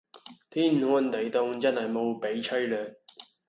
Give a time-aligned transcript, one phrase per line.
[0.49, 2.95] 天寒地涷真係無比淒涼